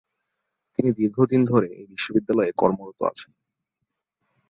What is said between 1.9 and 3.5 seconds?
বিশ্ববিদ্যালয়ে কর্মরত আছেন।